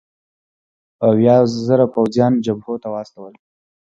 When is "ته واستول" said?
2.81-3.33